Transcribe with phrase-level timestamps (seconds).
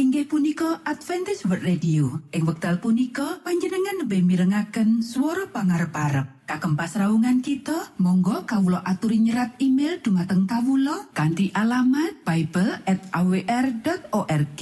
[0.00, 2.24] inggih punika Adventist World Radio.
[2.32, 9.20] Ing wekdal punika panjenengan lebih mirengaken suara pangarep parep kagem pasraungan kita Monggo Kawulo aturi
[9.20, 14.60] nyerat email dumateng Kawulo kanti alamat Bible at awr.org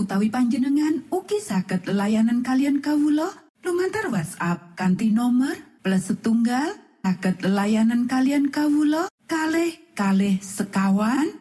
[0.00, 3.28] utawi panjenengan uki saged layanan kalian Kawulo
[3.60, 6.72] lumantar WhatsApp kanti nomor plus setunggal
[7.04, 11.36] saged layanan kalian Kawulo kalh kalh sekawan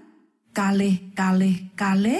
[0.52, 2.20] kalh kalh kalh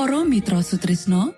[0.00, 1.36] Mitra Sutrisno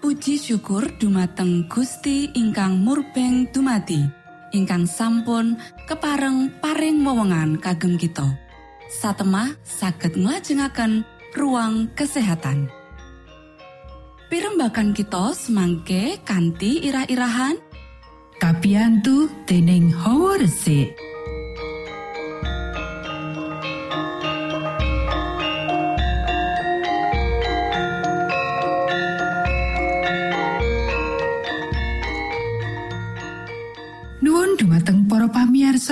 [0.00, 4.00] Puji syukur dumateng Gusti ingkang murbeng dumati
[4.56, 8.24] ingkang sampun kepareng paring wewenngan kagem kita.
[8.88, 11.04] Satemah saged nglajengaken
[11.36, 12.72] ruang kesehatan.
[14.32, 17.60] Pirembakan kita semangke kanthi irah-irahan.
[18.40, 21.11] Kapiantu dening Hawa Resik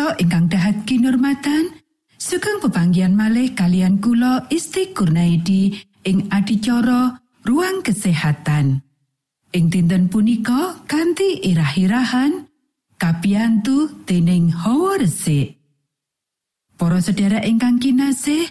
[0.00, 1.76] pamiarsa ingkang dahat kinurmatan
[2.16, 5.76] sugeng pepanggian malih kalian kula Isti Kurnaidi
[6.08, 8.80] ing adicara ruang kesehatan.
[9.52, 12.48] Ing dinten punika kanthi irah-irahan
[12.96, 15.60] kapiantu dening Hawa Resik.
[16.80, 18.48] Para sedherek ingkang kinasih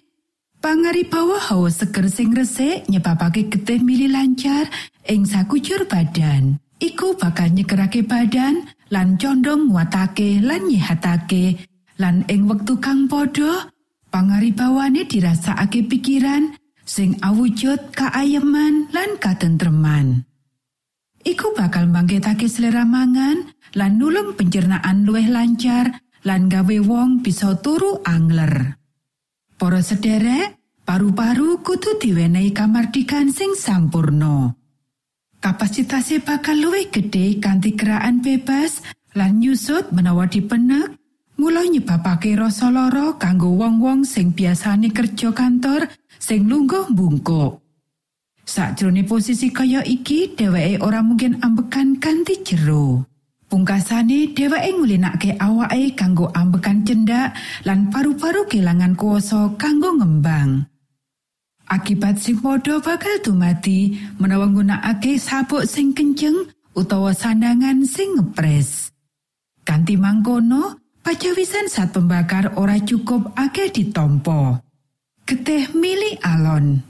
[0.62, 4.70] pangaribawa hawa seger sing resik nyebabake getih mili lancar
[5.10, 6.62] ing sakujur badan.
[6.78, 11.66] Iku bakal nyegerake badan lan condong watake lan nyihatake
[12.02, 13.70] lan ing wektu kang padha
[14.10, 20.26] pangaribawane dirasakake pikiran sing awujud kaayeman lan katentreman.
[21.22, 23.46] Iku bakal mbangkitake selera mangan
[23.78, 28.80] lan nulung pencernaan luwih lancar lan gawe wong bisa turu angler.
[29.60, 34.59] Para sederek paru-paru kudu diwenehi kamardikan sing sampurno.
[35.40, 38.84] Kapasitase bakal luwih gedhe kanthi keraan bebas
[39.16, 40.96] lan nyusut menawa dipenek.
[41.40, 45.88] Mula nyebabake rasa lara kanggo wong-wong sing biasane kerja kantor
[46.20, 47.64] sing lungguh bungkuk
[48.50, 53.06] sakjroning posisi kaya iki dheweke ora mungkin ambekan kanthi jero.
[53.50, 60.66] Pungkasane dheweke ngulinake awake kanggo ambekan cendak lan paru-paru kelangan kuasa kanggo ngembang
[61.70, 68.90] Akibat sing padha bakal dumati menawa nggunakake sabuk sing kenceng utawa sandangan sing ngepres.
[69.62, 74.58] Kanti mangkono, pacawisan saat pembakar ora cukup akeh ditompo.
[75.30, 76.82] Getih mili alon.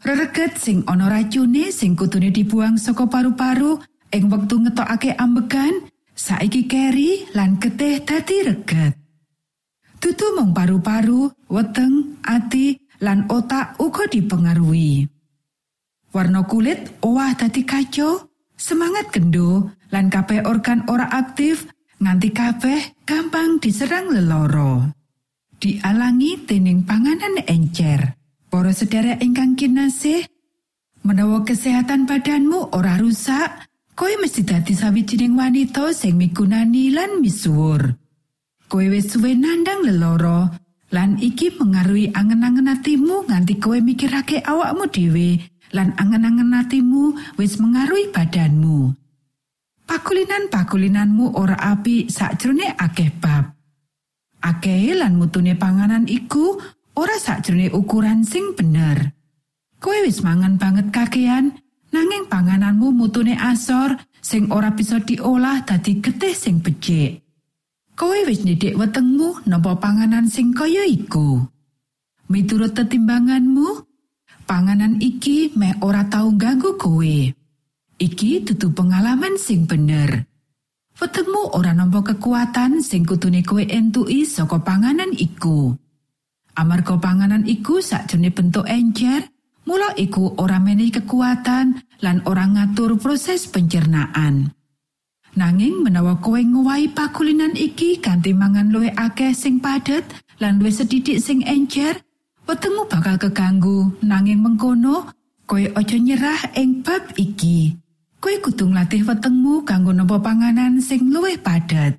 [0.00, 3.76] Rereget sing ana racune sing kutune dibuang saka paru-paru
[4.08, 5.84] ing wektu ngetokake ambegan,
[6.16, 8.96] saiki keri lan getih dadi reget.
[10.00, 15.08] Tutu mung paru-paru, weteng, ati, lan otak uga dipengaruhi.
[16.14, 21.66] Warna kulit owah dadi kacau, semangat kendo, lan kabeh organ ora aktif
[21.98, 24.94] nganti kabeh gampang diserang leloro.
[25.58, 28.14] Dialangi dening panganan encer.
[28.46, 30.22] Para sedherek ingkang kinasih,
[31.04, 38.00] Menawa kesehatan badanmu ora rusak, koe mesti dadi sawijining wanita sing migunani lan misuwur.
[38.72, 40.48] Koe wis suwe nandang leloro,
[40.94, 45.42] lan iki mengaruhi angen-angen atimu nganti koe mikirake awakmu dhewe
[45.74, 48.94] lan angen-angen atimu wis mengaruhi badanmu.
[49.90, 53.58] Pakulinan-pakulinanmu ora apik sakjroning akeh bab.
[54.38, 56.62] Akeh lan mutune panganan iku
[56.94, 59.10] ora sakjroning ukuran sing bener.
[59.82, 61.58] Kowe wis mangan banget kakean,
[61.90, 67.23] nanging pangananmu mutune asor sing ora bisa diolah dadi getih sing becik.
[67.94, 71.46] Kowe wis nyedik wetengmu napa panganan sing kaya iku.
[72.26, 73.86] Miturut tetimbanganmu,
[74.50, 77.16] panganan iki meh ora tau ganggu kowe.
[77.94, 80.26] Iki dudu pengalaman sing bener.
[80.98, 85.74] Wetengmu ora nampa kekuatan sing kutune kowe entuki saka panganan iku.
[86.54, 89.34] Amarga panganan iku sakjane bentuk encer,
[89.64, 91.66] Mula iku ora menehi kekuatan
[92.04, 94.52] lan ora ngatur proses pencernaan.
[95.34, 100.06] Nanging menawa kowe ngowahi pakulinan iki kanthi mangan luwih akeh sing padet
[100.38, 101.98] lan luwih sedidik sing encer,
[102.46, 103.90] wetengmu bakal keganggu.
[104.06, 105.10] Nanging mengkono,
[105.50, 107.74] kowe aja nyerah ing bab iki.
[108.22, 111.98] Kowe kudu nglatih wetengmu kanggo nampa panganan sing luwih padet.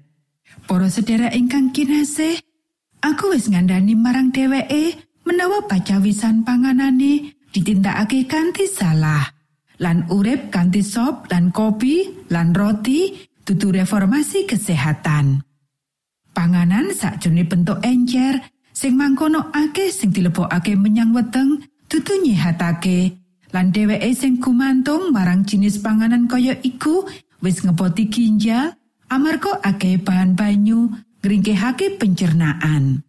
[0.63, 2.39] Para sedherek ingkang kinasih,
[3.03, 4.95] aku wis ngandani marang dheweke
[5.27, 9.34] menawa pacawisan panganane ditindakake kanthi salah
[9.81, 13.13] lan urip kanthi sop lan kopi lan roti
[13.45, 15.43] dudu reformasi kesehatan
[16.35, 18.43] panganan sakjroning bentuk encer
[18.75, 23.15] sing mangkono akeh sing dilebokake menyang weteng dudu nyehatake
[23.55, 27.07] lan dheweke sing gumantung marang jenis panganan kaya iku
[27.39, 28.75] wis ngepoti ginjal
[29.07, 30.91] amarga akeh bahan banyu
[31.23, 33.01] ngringkehake pencernaan.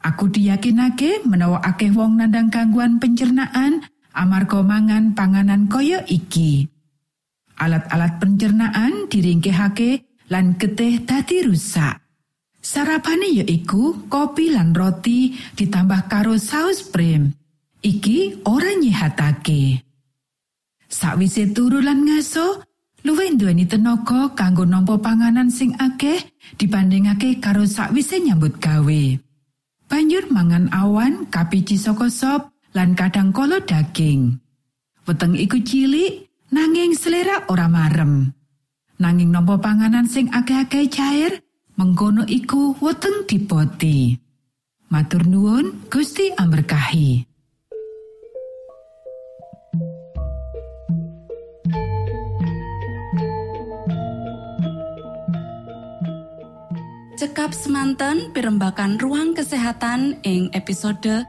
[0.00, 6.66] Aku diyakinake menawa akeh wong nandang gangguan pencernaan amarga mangan panganan kaya iki.
[7.60, 12.00] Alat-alat pencernaan diringkehake lan getih dadi rusak.
[12.60, 17.32] Sarapane yaiku kopi lan roti ditambah karo saus prem.
[17.80, 19.80] Iki ora nyehatake.
[20.90, 22.60] Sakwise turu lan ngaso,
[23.08, 26.20] luwih duweni tenaga kanggo nampa panganan sing akeh
[26.60, 29.04] dibandingake karo sakwise nyambut gawe.
[29.90, 34.38] banjur mangan awan kapiji saka sop lan kadang kala daging.
[35.06, 38.30] Weteng iku cilik nanging selera ora marem.
[39.00, 41.40] Nanging nampa panganan sing akeh-akeh cair
[41.80, 44.14] mengkono iku weteng dipoti.
[44.92, 47.30] Matur nuwun Gusti amberkahi.
[57.20, 61.28] Cekap semanten pimbakan ruang kesehatan ing episode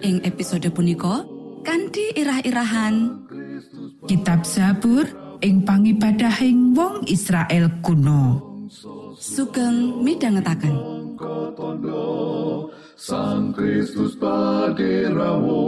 [0.00, 1.24] Ing episode punika
[1.64, 3.24] kanthi irah-irahan.
[4.08, 5.04] Kitab Zabur
[5.44, 8.50] ing pangibadahing wong Israel kuno.
[9.20, 10.72] sugeng midhangetaken.
[12.96, 15.60] Sang Kristus padawo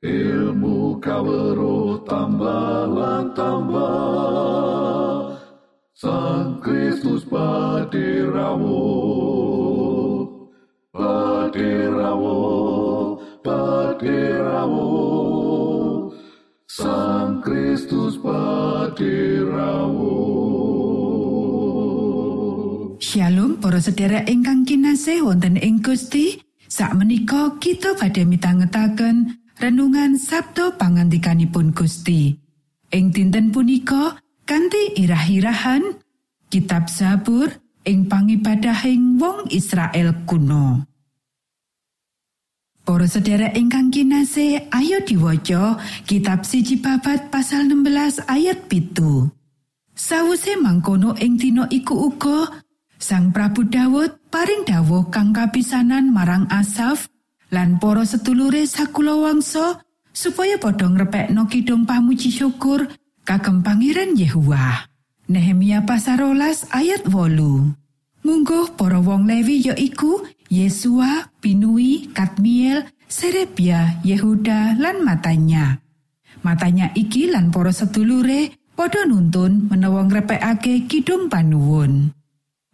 [0.00, 2.88] ilmu kawero tambah
[3.36, 5.36] tambah.
[5.92, 8.80] Sang Kristus padawo
[11.50, 14.86] padawo padawo
[16.70, 18.94] Sang Kristus padawo
[23.02, 26.38] Shalom para sedherek ingkang kinasih wonten ing Gusti.
[26.70, 32.38] Sakmenika kita badhe mitangetaken renungan Sabtu pangandikanipun Gusti.
[32.94, 35.98] Ing dinten punika kanthi irah-irahan
[36.46, 37.50] Kitab Zabur
[37.82, 40.89] ing pangibadahing wong Israel kuno.
[42.90, 45.78] Para sedherek ingkang kinasih, ayo diwaca
[46.10, 49.30] Kitab Siji Babat pasal 16 ayat pitu.
[49.94, 52.50] Sawuse mangkono ing dina iku uga
[52.98, 57.06] Sang Prabu Dawud paring dawuh kang kapisanan marang Asaf
[57.54, 62.90] lan para sedulure sakulawangsa supaya padha ngrepekno kidung pamuji syukur
[63.22, 64.90] kagem Pangeran Yehuwa.
[65.30, 67.70] Nehemia pasarolas ayat wolu.
[68.26, 75.78] Mungguh para wong Lewi ya iku Yesua, Binui, Kadmiel, Serebia, Yehuda lan matanya.
[76.42, 82.10] Matanya iki lan para sedulure padha nuntun menawa ngrepekake kidung panuwun.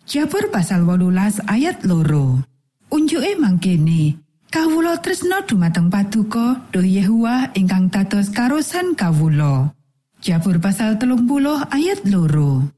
[0.08, 2.40] Jabur pasal wolulas ayat loro.
[2.88, 4.16] Unjuke mangkene,
[4.48, 9.74] kawulo tresno dumateng paduka do Yehua ingkang dados karosan kawulo.
[10.22, 12.70] Jabur pasal telung puluh ayat loro.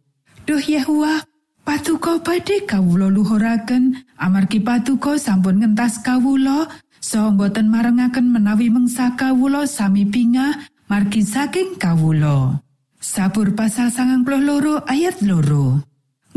[0.49, 1.28] Duh Yehua,
[1.69, 6.65] paduka badhe kawulo luhuraken amargi paduka sampun ngentas kawulo
[6.97, 12.65] saha boten marengaken menawi mengsa kawulo sami pingah margi saking kawulo.
[12.97, 15.85] Sabur pasal sangang loro ayat loro.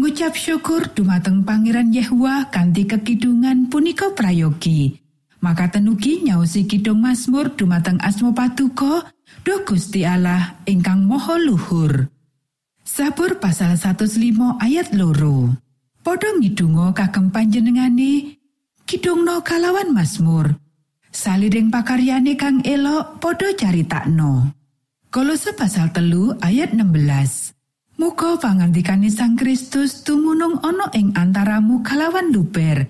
[0.02, 5.00] ngucap syukur dumateng Pangeran Yehua kanthi kekidungan punika prayogi.
[5.42, 9.06] Maka tenugi nyaosi kidung Mazmur dumateng asmo patuko,
[9.42, 12.10] Duh Gusti Allah ingkang moho luhur.
[12.82, 15.54] Sabur pasal 105 ayat loro.
[16.02, 18.42] Podho ngidungo kagem panjenengane,
[18.90, 20.58] kidungno kalawan Mazmur.
[21.14, 24.50] Saliring pakaryane kang elok padha caritakno.
[25.14, 27.54] Kolose pasal telu ayat 16.
[28.02, 32.90] Muga pangandikane Sang Kristus tumunung ana ing antaramu kalawan luber.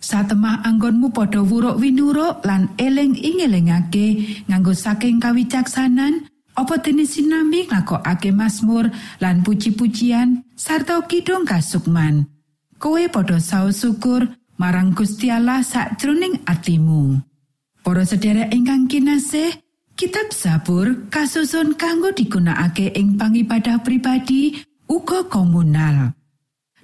[0.00, 6.28] Satemah anggonmu padha wuruk winuruk lan eling ingelingake nganggo saking kawicaksanan
[6.60, 8.92] apa dene sinambi nglakokake Mazmur
[9.24, 12.28] lan puji-pujian sarta kidung kasukman.
[12.76, 14.28] Kowe padha saos syukur
[14.60, 17.16] marang Gusti Allah sakjroning atimu.
[17.80, 19.56] Para sedherek ingkang kinasih,
[19.96, 24.56] Kitab Zabur kasusun kanggo digunakake ing pangibadah pribadi
[24.88, 26.16] uga komunal.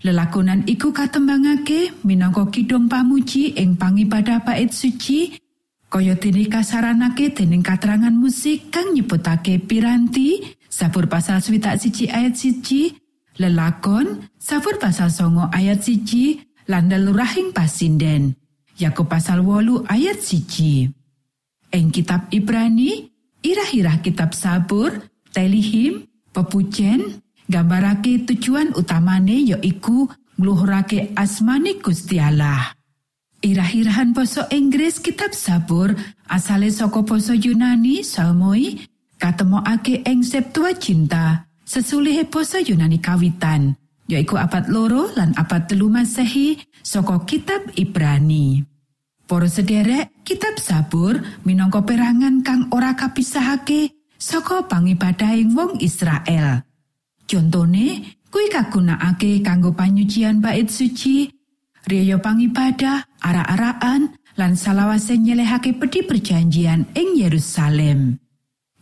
[0.05, 5.33] Lelakonan iku katembangake minangka kidung pamuji ing pangibadah bait suci,
[5.97, 12.93] kaya dene kasaranake dening katerangan musik kang nyebutake piranti, Zabur pasal swidak siji ayat siji,
[13.41, 16.37] lelakon, Zabur pasal songo ayat siji,
[16.69, 18.37] lan lelurahing pasinden.
[18.77, 20.85] Yakub pasal wolu ayat siji.
[21.73, 23.09] Ing kitab Ibrani,
[23.41, 24.93] irah-irah kitab Sabur,
[25.33, 32.76] Telihim, pepujen, gambarake tujuan utamane ya iku ngluhurake asmani Gusti Allah.
[33.45, 35.93] Irah-irahan basa Inggris kitab Sabur
[36.27, 38.81] asale saka basa Yunani Salmoi
[39.21, 43.77] katemokake ing Septuaginta sesulihe basa Yunani kawitan
[44.09, 48.65] yaiku abad loro lan abad telu Masehi saka kitab Ibrani.
[49.27, 56.63] Para sederek, kitab Sabur minangka perangan kang ora kapisahake saka pangibadahing wong Israel.
[57.27, 61.27] Contone, kuwi kagunakake kanggo panyucian bait suci,
[61.87, 68.21] riyo pangibadah, ara-araan, lan salawase nyelehake pedi perjanjian ing Yerusalem.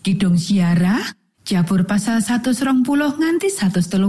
[0.03, 1.05] Kidung siarah,
[1.45, 2.81] Jabur pasal 120
[3.21, 4.01] nganti 130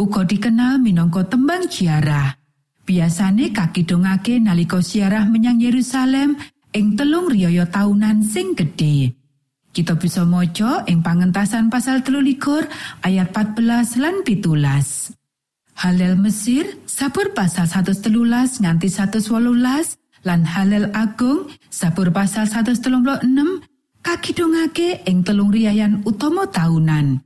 [0.00, 2.32] uga dikenal minangka tembang siarah.
[2.88, 6.40] Biasane kakidungake nalika siarah menyang Yerusalem
[6.72, 9.12] ing telung riyaya taunan sing gedhe.
[9.70, 12.64] Kita bisa maca ing pangentasan pasal telulikur
[13.04, 15.14] ayat 14 lan pitulas.
[15.80, 18.04] Halel Mesir sabur pasal 113
[18.60, 19.96] nganti 118
[20.28, 23.24] lan Halel Agung sabur pasal 136
[24.04, 27.24] kakidungake ing telung riyayan utama taunan.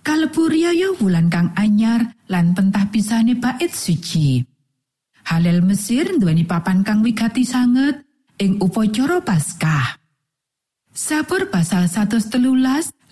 [0.00, 4.40] Kalebu riyaya wulan kang anyar lan pentah pisane bait suci.
[5.28, 8.00] Halel Mesir nduweni papan kang wigati sanget
[8.40, 10.00] ing upacara Paskah.
[10.88, 12.32] Sabur pasal 113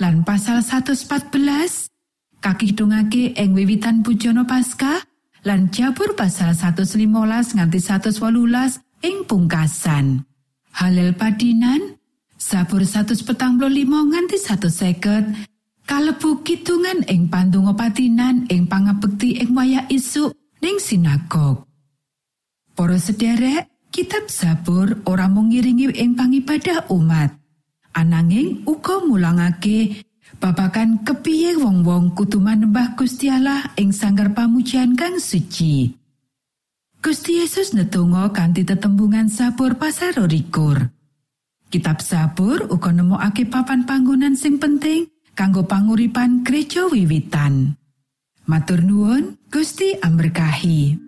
[0.01, 1.93] lan pasal 114
[2.41, 5.03] kakidungake ing wiwitan pujana Paskah
[5.47, 6.99] lan Jabur pasal 115
[7.59, 10.27] nganti 118 ing pungkasan.
[10.79, 11.99] Halel padinan
[12.39, 13.27] Sabur 145
[13.87, 21.67] nganti 150 kalebu kidungan ing pandonga patinan ing pangabekti ing wayah isuk ning sinagog.
[22.79, 27.35] Para sederek, kitab Zabur ora mung ngiringi ing pangibadah umat,
[27.91, 30.07] ananging uga mulangake
[30.39, 35.91] babakan kepiye wong-wong kudu manembah Gusti Allah ing sanggar pamujian kang suci.
[36.99, 40.91] Gusti Yesus netunggo kanthi tetembungan Sabur pasar rikur.
[41.71, 45.07] Kitab Sabur uga nemokake papan panggonan sing penting
[45.39, 47.79] kanggo panguripan gereja wiwitan.
[48.49, 51.08] Matur nuwun, Gusti amberkahi.